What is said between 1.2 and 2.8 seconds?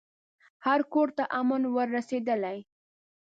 امن ور رسېدلی